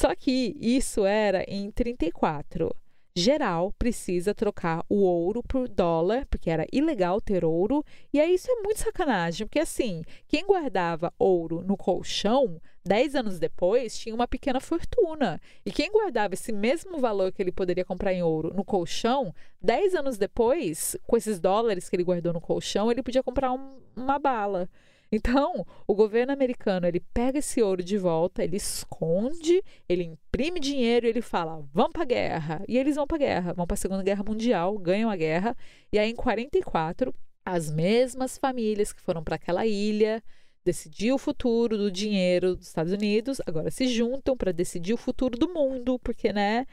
[0.00, 2.74] Só que isso era em 34.
[3.14, 7.84] Geral precisa trocar o ouro por dólar, porque era ilegal ter ouro.
[8.10, 13.38] E aí isso é muito sacanagem, porque assim, quem guardava ouro no colchão, 10 anos
[13.38, 15.38] depois, tinha uma pequena fortuna.
[15.64, 19.94] E quem guardava esse mesmo valor que ele poderia comprar em ouro no colchão, 10
[19.94, 24.18] anos depois, com esses dólares que ele guardou no colchão, ele podia comprar um, uma
[24.18, 24.70] bala.
[25.14, 31.06] Então, o governo americano, ele pega esse ouro de volta, ele esconde, ele imprime dinheiro
[31.06, 32.64] ele fala: "Vamos para guerra".
[32.66, 35.54] E eles vão para guerra, vão para a Segunda Guerra Mundial, ganham a guerra,
[35.92, 40.22] e aí em 44, as mesmas famílias que foram para aquela ilha
[40.64, 45.36] decidir o futuro do dinheiro dos Estados Unidos, agora se juntam para decidir o futuro
[45.36, 46.66] do mundo, porque, né?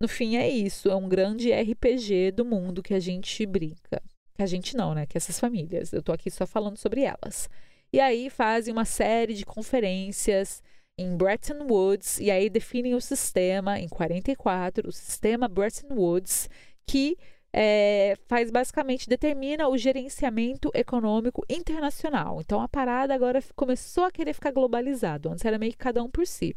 [0.00, 4.02] No fim é isso, é um grande RPG do mundo que a gente brinca.
[4.34, 5.06] Que a gente não, né?
[5.06, 5.92] Que essas famílias.
[5.92, 7.48] Eu tô aqui só falando sobre elas.
[7.94, 10.60] E aí fazem uma série de conferências
[10.98, 16.50] em Bretton Woods e aí definem o sistema em 44, o sistema Bretton Woods,
[16.84, 17.16] que
[17.52, 22.40] é, faz basicamente determina o gerenciamento econômico internacional.
[22.40, 25.30] Então a parada agora começou a querer ficar globalizado.
[25.30, 26.56] Antes era meio que cada um por si.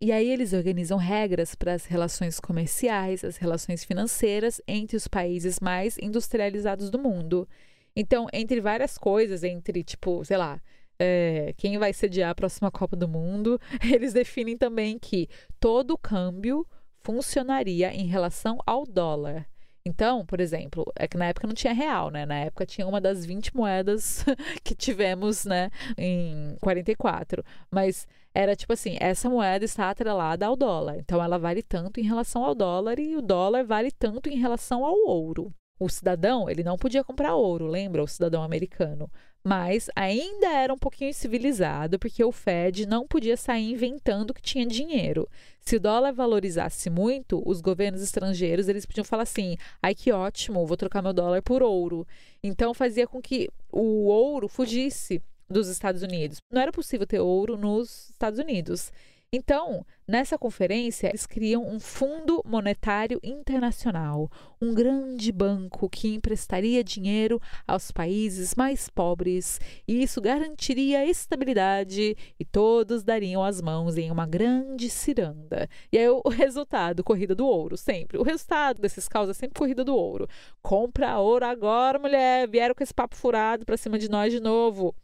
[0.00, 5.60] E aí eles organizam regras para as relações comerciais, as relações financeiras entre os países
[5.60, 7.48] mais industrializados do mundo.
[7.94, 10.60] Então, entre várias coisas, entre tipo, sei lá,
[10.98, 13.60] é, quem vai sediar a próxima Copa do Mundo,
[13.92, 15.28] eles definem também que
[15.58, 16.66] todo câmbio
[17.00, 19.46] funcionaria em relação ao dólar.
[19.84, 22.24] Então, por exemplo, é que na época não tinha real, né?
[22.24, 24.24] Na época tinha uma das 20 moedas
[24.62, 27.44] que tivemos, né, em 44.
[27.70, 30.98] Mas era tipo assim, essa moeda está atrelada ao dólar.
[30.98, 34.84] Então ela vale tanto em relação ao dólar e o dólar vale tanto em relação
[34.84, 35.52] ao ouro.
[35.82, 38.02] O cidadão, ele não podia comprar ouro, lembra?
[38.02, 39.10] O cidadão americano
[39.44, 44.64] mas ainda era um pouquinho civilizado, porque o Fed não podia sair inventando que tinha
[44.64, 45.28] dinheiro.
[45.60, 50.66] Se o dólar valorizasse muito, os governos estrangeiros eles podiam falar assim: ai que ótimo,
[50.66, 52.06] vou trocar meu dólar por ouro.
[52.42, 56.38] Então fazia com que o ouro fugisse dos Estados Unidos.
[56.50, 58.92] Não era possível ter ouro nos Estados Unidos.
[59.34, 67.40] Então, nessa conferência, eles criam um Fundo Monetário Internacional, um grande banco que emprestaria dinheiro
[67.66, 74.26] aos países mais pobres, e isso garantiria estabilidade e todos dariam as mãos em uma
[74.26, 75.66] grande ciranda.
[75.90, 78.18] E aí o resultado, corrida do ouro, sempre.
[78.18, 80.28] O resultado desses causas é sempre corrida do ouro.
[80.60, 84.94] Compra ouro agora, mulher, vieram com esse papo furado para cima de nós de novo.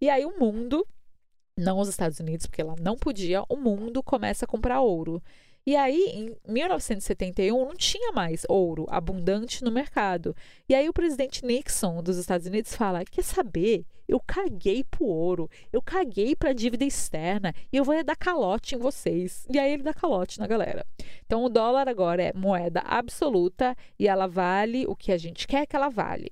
[0.00, 0.86] E aí o mundo
[1.58, 5.22] não os Estados Unidos, porque lá não podia, o mundo começa a comprar ouro.
[5.68, 10.34] E aí, em 1971, não tinha mais ouro abundante no mercado.
[10.66, 13.84] E aí, o presidente Nixon dos Estados Unidos fala: Quer saber?
[14.08, 18.78] Eu caguei pro ouro, eu caguei pra dívida externa e eu vou dar calote em
[18.78, 19.46] vocês.
[19.52, 20.86] E aí, ele dá calote na galera.
[21.26, 25.66] Então, o dólar agora é moeda absoluta e ela vale o que a gente quer
[25.66, 26.30] que ela vale.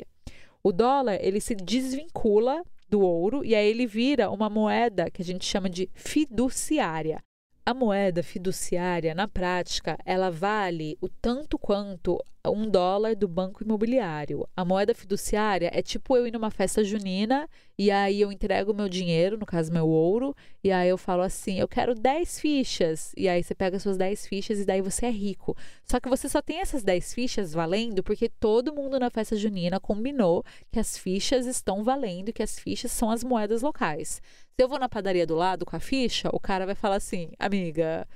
[0.63, 5.25] O dólar, ele se desvincula do ouro e aí ele vira uma moeda que a
[5.25, 7.23] gente chama de fiduciária.
[7.69, 14.49] A moeda fiduciária, na prática, ela vale o tanto quanto um dólar do banco imobiliário.
[14.57, 18.89] A moeda fiduciária é tipo eu ir numa festa junina e aí eu entrego meu
[18.89, 23.13] dinheiro, no caso meu ouro, e aí eu falo assim: eu quero 10 fichas.
[23.17, 25.57] E aí você pega suas 10 fichas e daí você é rico.
[25.85, 29.81] Só que você só tem essas 10 fichas valendo porque todo mundo na festa junina
[29.81, 34.23] combinou que as fichas estão valendo, que as fichas são as moedas locais.
[34.59, 37.31] Se eu vou na padaria do lado com a ficha, o cara vai falar assim:
[37.39, 38.09] amiga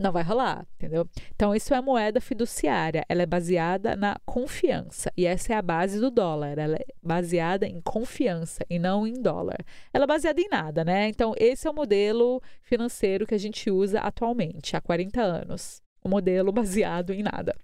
[0.00, 1.08] não vai rolar, entendeu?
[1.34, 3.04] Então, isso é moeda fiduciária.
[3.08, 5.12] Ela é baseada na confiança.
[5.16, 6.56] E essa é a base do dólar.
[6.56, 9.58] Ela é baseada em confiança e não em dólar.
[9.92, 11.08] Ela é baseada em nada, né?
[11.08, 15.82] Então, esse é o modelo financeiro que a gente usa atualmente, há 40 anos.
[16.04, 17.56] O modelo baseado em nada.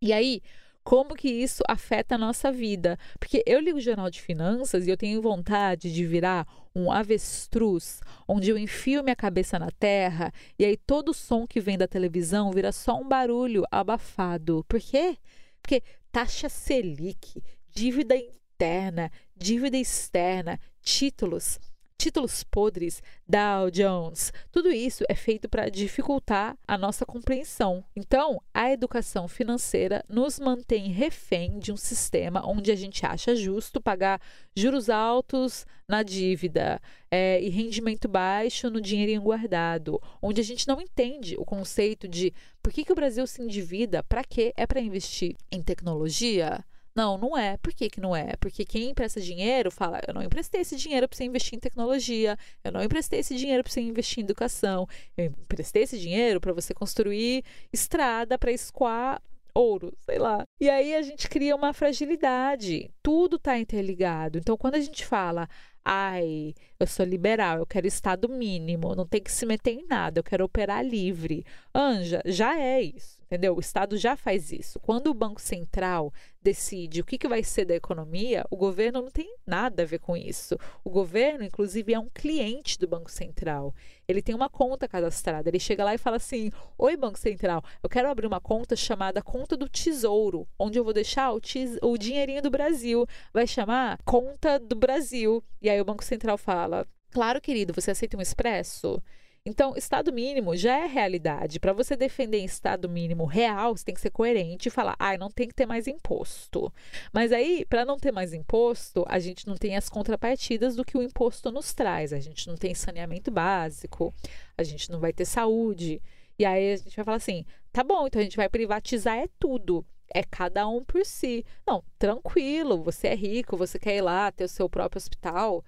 [0.00, 0.40] E aí,
[0.84, 2.98] como que isso afeta a nossa vida.
[3.18, 8.00] Porque eu ligo o Jornal de Finanças e eu tenho vontade de virar um avestruz,
[8.28, 12.52] onde eu enfio minha cabeça na terra e aí todo som que vem da televisão
[12.52, 14.64] vira só um barulho abafado.
[14.68, 15.16] Por quê?
[15.62, 21.58] Porque taxa Selic, dívida interna, dívida externa, títulos
[21.98, 27.84] títulos podres, Dow Jones, tudo isso é feito para dificultar a nossa compreensão.
[27.96, 33.80] Então, a educação financeira nos mantém refém de um sistema onde a gente acha justo
[33.80, 34.20] pagar
[34.54, 36.80] juros altos na dívida
[37.10, 42.32] é, e rendimento baixo no dinheirinho guardado, onde a gente não entende o conceito de
[42.62, 44.52] por que, que o Brasil se endivida, para quê?
[44.56, 46.64] É para investir em tecnologia?
[46.94, 47.56] Não, não é.
[47.56, 48.36] Por que, que não é?
[48.38, 52.38] Porque quem empresta dinheiro fala: eu não emprestei esse dinheiro para você investir em tecnologia,
[52.62, 56.52] eu não emprestei esse dinheiro para você investir em educação, eu emprestei esse dinheiro para
[56.52, 59.20] você construir estrada para escoar
[59.54, 60.46] ouro, sei lá.
[60.60, 62.90] E aí a gente cria uma fragilidade.
[63.02, 64.38] Tudo está interligado.
[64.38, 65.48] Então, quando a gente fala,
[65.84, 70.18] ai, eu sou liberal, eu quero estado mínimo, não tem que se meter em nada,
[70.18, 71.44] eu quero operar livre.
[71.74, 73.56] Anja, já é isso entendeu?
[73.56, 74.78] O Estado já faz isso.
[74.80, 76.12] Quando o Banco Central
[76.42, 79.98] decide o que, que vai ser da economia, o governo não tem nada a ver
[79.98, 80.56] com isso.
[80.84, 83.74] O governo, inclusive, é um cliente do Banco Central.
[84.06, 85.48] Ele tem uma conta cadastrada.
[85.48, 89.22] Ele chega lá e fala assim: Oi, Banco Central, eu quero abrir uma conta chamada
[89.22, 93.06] Conta do Tesouro, onde eu vou deixar o, tes o dinheirinho do Brasil.
[93.32, 95.42] Vai chamar Conta do Brasil.
[95.62, 99.02] E aí o Banco Central fala: Claro, querido, você aceita um expresso?
[99.46, 101.60] Então, estado mínimo já é realidade.
[101.60, 105.30] Para você defender estado mínimo real, você tem que ser coerente e falar: ah, não
[105.30, 106.72] tem que ter mais imposto.
[107.12, 110.96] Mas aí, para não ter mais imposto, a gente não tem as contrapartidas do que
[110.96, 112.14] o imposto nos traz.
[112.14, 114.14] A gente não tem saneamento básico,
[114.56, 116.00] a gente não vai ter saúde.
[116.38, 119.28] E aí a gente vai falar assim: tá bom, então a gente vai privatizar é
[119.38, 119.84] tudo.
[120.08, 121.44] É cada um por si.
[121.66, 125.62] Não, tranquilo, você é rico, você quer ir lá ter o seu próprio hospital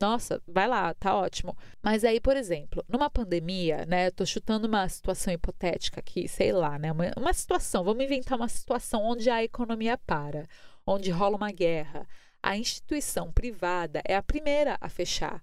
[0.00, 1.56] nossa, vai lá, tá ótimo.
[1.82, 4.10] Mas aí, por exemplo, numa pandemia, né?
[4.10, 6.92] Tô chutando uma situação hipotética aqui, sei lá, né?
[6.92, 10.46] Uma, uma situação, vamos inventar uma situação onde a economia para,
[10.86, 12.06] onde rola uma guerra.
[12.40, 15.42] A instituição privada é a primeira a fechar.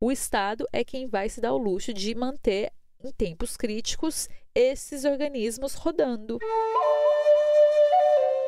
[0.00, 2.72] O Estado é quem vai se dar o luxo de manter,
[3.02, 6.38] em tempos críticos, esses organismos rodando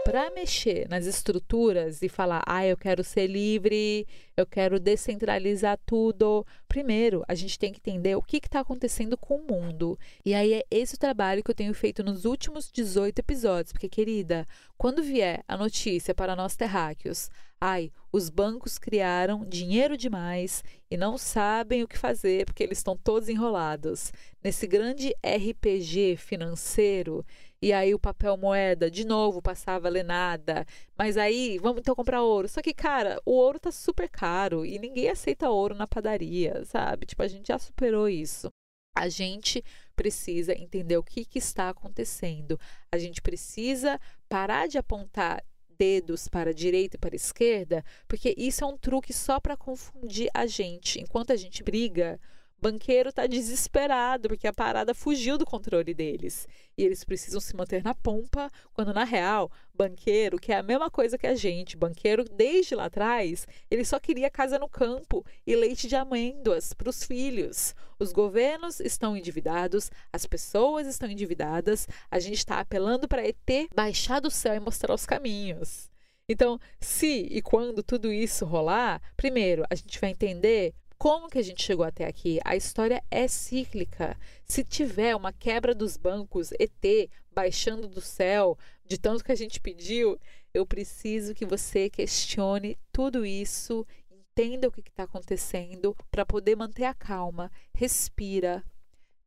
[0.07, 6.46] para mexer nas estruturas e falar, ah, eu quero ser livre, eu quero descentralizar tudo,
[6.68, 9.98] primeiro a gente tem que entender o que está acontecendo com o mundo.
[10.24, 13.88] E aí é esse o trabalho que eu tenho feito nos últimos 18 episódios, porque,
[13.88, 14.46] querida,
[14.78, 17.28] quando vier a notícia para nós terráqueos,
[17.61, 22.96] ai, os bancos criaram dinheiro demais e não sabem o que fazer porque eles estão
[22.96, 27.26] todos enrolados nesse grande RPG financeiro
[27.61, 30.66] e aí o papel moeda de novo passava a ler nada.
[30.96, 32.48] Mas aí, vamos então comprar ouro.
[32.48, 37.07] Só que, cara, o ouro tá super caro e ninguém aceita ouro na padaria, sabe?
[37.07, 38.48] Tipo, a gente já superou isso.
[38.94, 39.62] A gente
[39.94, 42.59] precisa entender o que, que está acontecendo.
[42.90, 45.42] A gente precisa parar de apontar
[45.78, 49.57] dedos para a direita e para a esquerda, porque isso é um truque só para
[49.57, 51.00] confundir a gente.
[51.00, 52.18] Enquanto a gente briga,
[52.66, 56.48] banqueiro está desesperado porque a parada fugiu do controle deles.
[56.76, 60.90] E eles precisam se manter na pompa, quando na real, banqueiro, que é a mesma
[60.90, 65.54] coisa que a gente, banqueiro desde lá atrás, ele só queria casa no campo e
[65.54, 67.72] leite de amêndoas para os filhos.
[68.00, 74.20] Os governos estão endividados, as pessoas estão endividadas, a gente está apelando para ET baixar
[74.20, 75.88] do céu e mostrar os caminhos.
[76.28, 81.42] Então, se e quando tudo isso rolar, primeiro a gente vai entender como que a
[81.42, 82.40] gente chegou até aqui?
[82.44, 84.16] A história é cíclica.
[84.47, 89.61] Se tiver uma quebra dos bancos, ET baixando do céu, de tanto que a gente
[89.61, 90.18] pediu,
[90.55, 96.84] eu preciso que você questione tudo isso, entenda o que está acontecendo, para poder manter
[96.84, 97.53] a calma.
[97.74, 98.64] Respira.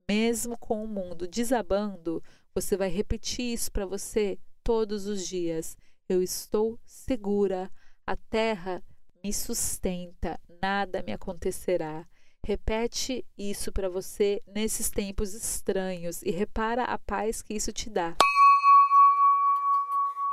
[0.07, 5.77] Mesmo com o mundo desabando, você vai repetir isso para você todos os dias.
[6.07, 7.71] Eu estou segura.
[8.07, 8.83] A terra
[9.23, 12.07] me sustenta, nada me acontecerá.
[12.43, 18.15] Repete isso para você nesses tempos estranhos e repara a paz que isso te dá.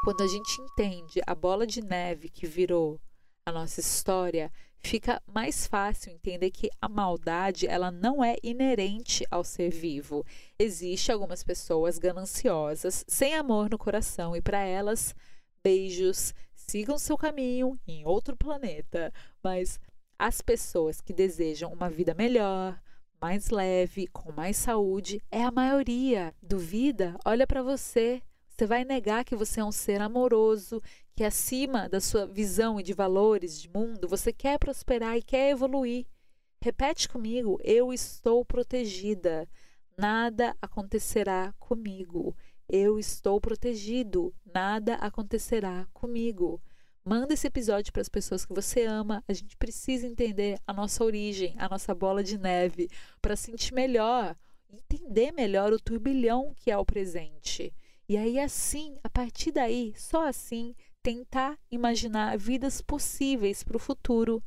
[0.05, 3.01] Quando a gente entende a bola de neve que virou
[3.45, 9.43] a nossa história, fica mais fácil entender que a maldade ela não é inerente ao
[9.43, 10.25] ser vivo.
[10.59, 15.15] Existem algumas pessoas gananciosas, sem amor no coração e para elas
[15.63, 19.13] beijos, sigam seu caminho em outro planeta,
[19.43, 19.81] mas
[20.19, 22.81] as pessoas que desejam uma vida melhor,
[23.21, 26.35] mais leve, com mais saúde, é a maioria.
[26.43, 27.17] Duvida?
[27.25, 28.23] Olha para você.
[28.49, 30.83] Você vai negar que você é um ser amoroso,
[31.15, 35.51] que acima da sua visão e de valores de mundo, você quer prosperar e quer
[35.51, 36.07] evoluir.
[36.61, 39.49] Repete comigo: eu estou protegida.
[39.99, 42.37] Nada acontecerá comigo.
[42.69, 46.61] Eu estou protegido, nada acontecerá comigo.
[47.09, 49.23] Manda esse episódio para as pessoas que você ama.
[49.29, 52.89] A gente precisa entender a nossa origem, a nossa bola de neve,
[53.23, 54.35] para sentir melhor,
[54.69, 57.73] entender melhor o turbilhão que é o presente.
[58.09, 64.43] E aí, assim, a partir daí, só assim, tentar imaginar vidas possíveis para o futuro.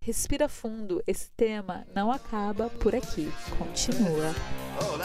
[0.00, 4.32] Respira fundo, esse tema não acaba por aqui, continua.
[4.78, 4.96] Oh,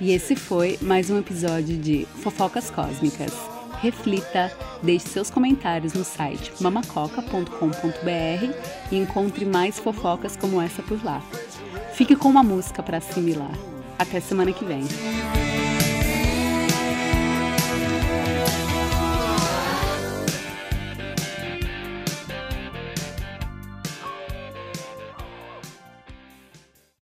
[0.00, 3.32] e esse foi mais um episódio de Fofocas Cósmicas.
[3.82, 4.50] Reflita,
[4.82, 8.54] deixe seus comentários no site mamacoca.com.br
[8.90, 11.22] e encontre mais fofocas como essa por lá.
[11.92, 13.52] Fique com uma música para assimilar.
[13.98, 14.84] Até semana que vem.